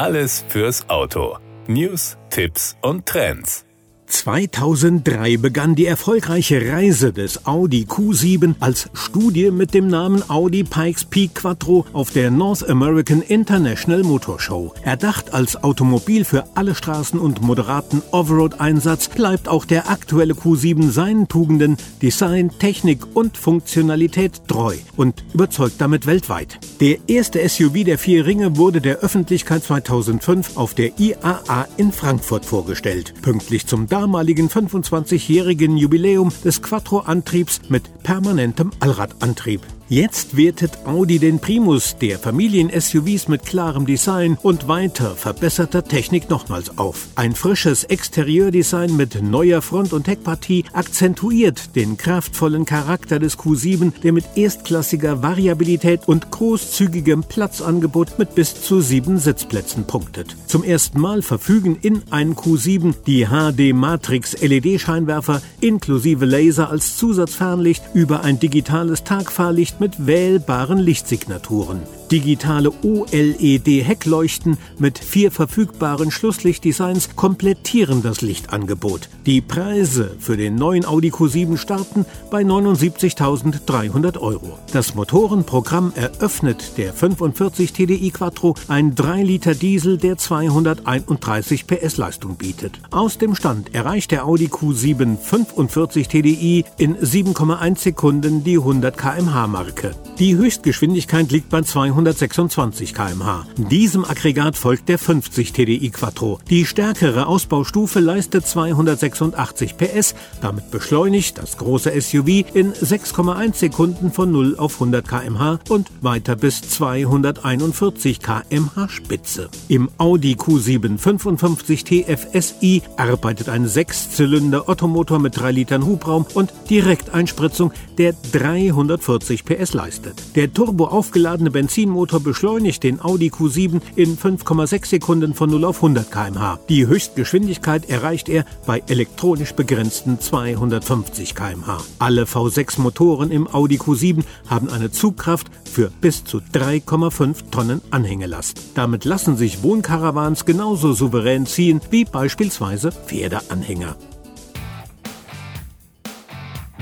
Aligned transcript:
Alles 0.00 0.42
fürs 0.48 0.88
Auto. 0.88 1.36
News, 1.66 2.16
Tipps 2.30 2.74
und 2.80 3.04
Trends. 3.04 3.66
2003 4.10 5.36
begann 5.36 5.74
die 5.74 5.86
erfolgreiche 5.86 6.70
Reise 6.70 7.12
des 7.12 7.46
Audi 7.46 7.86
Q7 7.88 8.54
als 8.60 8.90
Studie 8.92 9.50
mit 9.50 9.72
dem 9.72 9.86
Namen 9.86 10.28
Audi 10.28 10.64
Pikes 10.64 11.04
Peak 11.04 11.36
Quattro 11.36 11.86
auf 11.92 12.10
der 12.10 12.30
North 12.30 12.68
American 12.68 13.22
International 13.22 14.02
Motor 14.02 14.40
Show. 14.40 14.74
Erdacht 14.82 15.32
als 15.32 15.62
Automobil 15.62 16.24
für 16.24 16.44
alle 16.54 16.74
Straßen 16.74 17.20
und 17.20 17.40
moderaten 17.42 18.02
Offroad-Einsatz 18.10 19.08
bleibt 19.08 19.48
auch 19.48 19.64
der 19.64 19.88
aktuelle 19.88 20.34
Q7 20.34 20.90
seinen 20.90 21.28
Tugenden 21.28 21.76
Design, 22.02 22.50
Technik 22.58 23.00
und 23.14 23.36
Funktionalität 23.36 24.42
treu 24.48 24.74
und 24.96 25.24
überzeugt 25.32 25.76
damit 25.78 26.06
weltweit. 26.06 26.58
Der 26.80 26.98
erste 27.06 27.46
SUV 27.48 27.84
der 27.84 27.98
vier 27.98 28.26
Ringe 28.26 28.56
wurde 28.56 28.80
der 28.80 28.98
Öffentlichkeit 28.98 29.62
2005 29.64 30.56
auf 30.56 30.74
der 30.74 30.98
IAA 30.98 31.68
in 31.76 31.92
Frankfurt 31.92 32.44
vorgestellt. 32.44 33.14
Pünktlich 33.22 33.66
zum 33.66 33.86
damaligen 34.00 34.48
25-jährigen 34.48 35.76
Jubiläum 35.76 36.32
des 36.42 36.62
Quattro-Antriebs 36.62 37.60
mit 37.68 38.02
permanentem 38.02 38.70
Allradantrieb. 38.80 39.60
Jetzt 39.90 40.36
wertet 40.36 40.86
Audi 40.86 41.18
den 41.18 41.40
Primus 41.40 41.96
der 42.00 42.20
Familien-SUVs 42.20 43.26
mit 43.26 43.44
klarem 43.44 43.86
Design 43.86 44.38
und 44.40 44.68
weiter 44.68 45.16
verbesserter 45.16 45.82
Technik 45.82 46.30
nochmals 46.30 46.78
auf. 46.78 47.08
Ein 47.16 47.34
frisches 47.34 47.82
Exterieurdesign 47.82 48.96
mit 48.96 49.20
neuer 49.20 49.60
Front- 49.62 49.92
und 49.92 50.06
Heckpartie 50.06 50.64
akzentuiert 50.72 51.74
den 51.74 51.96
kraftvollen 51.96 52.66
Charakter 52.66 53.18
des 53.18 53.36
Q7, 53.36 53.90
der 54.04 54.12
mit 54.12 54.26
erstklassiger 54.36 55.24
Variabilität 55.24 56.06
und 56.06 56.30
großzügigem 56.30 57.24
Platzangebot 57.24 58.16
mit 58.16 58.36
bis 58.36 58.62
zu 58.62 58.80
sieben 58.80 59.18
Sitzplätzen 59.18 59.88
punktet. 59.88 60.36
Zum 60.46 60.62
ersten 60.62 61.00
Mal 61.00 61.20
verfügen 61.20 61.76
in 61.82 62.04
einem 62.12 62.34
Q7 62.34 62.94
die 63.08 63.26
HD 63.26 63.74
Matrix 63.74 64.40
LED-Scheinwerfer 64.40 65.42
inklusive 65.60 66.26
Laser 66.26 66.70
als 66.70 66.96
Zusatzfernlicht 66.96 67.82
über 67.92 68.22
ein 68.22 68.38
digitales 68.38 69.02
Tagfahrlicht 69.02 69.79
mit 69.80 70.06
wählbaren 70.06 70.78
Lichtsignaturen 70.78 71.80
digitale 72.10 72.72
OLED-Heckleuchten 72.82 74.58
mit 74.78 74.98
vier 74.98 75.30
verfügbaren 75.30 76.10
Schlusslichtdesigns 76.10 77.14
komplettieren 77.16 78.02
das 78.02 78.20
Lichtangebot. 78.20 79.08
Die 79.26 79.40
Preise 79.40 80.16
für 80.18 80.36
den 80.36 80.56
neuen 80.56 80.84
Audi 80.84 81.10
Q7 81.10 81.56
starten 81.56 82.04
bei 82.30 82.42
79.300 82.42 84.18
Euro. 84.18 84.58
Das 84.72 84.94
Motorenprogramm 84.94 85.92
eröffnet 85.94 86.76
der 86.78 86.92
45 86.92 87.72
TDI 87.72 88.10
Quattro 88.10 88.54
ein 88.68 88.94
3 88.94 89.22
Liter 89.22 89.54
Diesel, 89.54 89.98
der 89.98 90.16
231 90.16 91.66
PS 91.66 91.96
Leistung 91.96 92.36
bietet. 92.36 92.80
Aus 92.90 93.18
dem 93.18 93.34
Stand 93.34 93.74
erreicht 93.74 94.10
der 94.10 94.26
Audi 94.26 94.46
Q7 94.46 95.16
45 95.18 96.08
TDI 96.08 96.64
in 96.76 96.96
7,1 96.96 97.78
Sekunden 97.78 98.42
die 98.42 98.58
100 98.58 98.96
km/h 98.96 99.46
Cut. 99.70 100.09
Die 100.20 100.36
Höchstgeschwindigkeit 100.36 101.32
liegt 101.32 101.48
bei 101.48 101.62
200 101.62 102.20
226 102.20 102.94
km/h. 102.94 103.46
Diesem 103.56 104.04
Aggregat 104.04 104.56
folgt 104.56 104.88
der 104.88 104.98
50 104.98 105.52
TDI 105.52 105.90
Quattro. 105.90 106.38
Die 106.50 106.66
stärkere 106.66 107.26
Ausbaustufe 107.26 108.00
leistet 108.00 108.46
286 108.46 109.76
PS. 109.76 110.14
Damit 110.40 110.70
beschleunigt 110.70 111.38
das 111.38 111.56
große 111.56 111.98
SUV 111.98 112.44
in 112.54 112.72
6,1 112.72 113.54
Sekunden 113.54 114.12
von 114.12 114.30
0 114.30 114.56
auf 114.58 114.74
100 114.74 115.08
km/h 115.08 115.60
und 115.68 115.88
weiter 116.00 116.36
bis 116.36 116.62
241 116.62 118.20
km/h 118.20 118.88
Spitze. 118.88 119.48
Im 119.68 119.88
Audi 119.98 120.34
Q7 120.34 120.98
55 120.98 121.84
TFSI 121.84 122.82
arbeitet 122.96 123.48
ein 123.48 123.66
Sechszylinder 123.66 124.68
Ottomotor 124.68 125.18
mit 125.18 125.38
3 125.38 125.52
Litern 125.52 125.86
Hubraum 125.86 126.26
und 126.34 126.52
Direkteinspritzung, 126.68 127.72
der 127.98 128.14
340 128.32 129.44
PS 129.44 129.74
leistet. 129.74 130.09
Der 130.34 130.52
turbo 130.52 130.86
aufgeladene 130.86 131.50
Benzin 131.50 131.70
Benzinmotor 131.70 132.20
beschleunigt 132.20 132.82
den 132.82 133.00
Audi 133.00 133.30
Q7 133.30 133.80
in 133.96 134.18
5,6 134.18 134.86
Sekunden 134.86 135.34
von 135.34 135.50
0 135.50 135.64
auf 135.64 135.76
100 135.76 136.10
km/h. 136.10 136.58
Die 136.68 136.86
Höchstgeschwindigkeit 136.86 137.88
erreicht 137.88 138.28
er 138.28 138.44
bei 138.66 138.82
elektronisch 138.88 139.52
begrenzten 139.52 140.20
250 140.20 141.34
km/h. 141.34 141.78
Alle 141.98 142.24
V6 142.24 142.80
Motoren 142.80 143.30
im 143.30 143.48
Audi 143.48 143.76
Q7 143.78 144.24
haben 144.48 144.68
eine 144.68 144.90
Zugkraft 144.90 145.46
für 145.64 145.90
bis 146.00 146.24
zu 146.24 146.38
3,5 146.52 147.50
Tonnen 147.50 147.80
Anhängelast. 147.90 148.60
Damit 148.74 149.04
lassen 149.04 149.36
sich 149.36 149.62
Wohnkarawans 149.62 150.44
genauso 150.44 150.92
souverän 150.92 151.46
ziehen 151.46 151.80
wie 151.90 152.04
beispielsweise 152.04 152.92
Pferdeanhänger. 152.92 153.96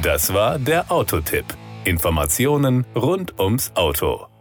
Das 0.03 0.33
war 0.33 0.59
der 0.59 0.91
Autotipp. 0.91 1.45
Informationen 1.88 2.84
rund 2.94 3.41
ums 3.41 3.72
Auto. 3.75 4.38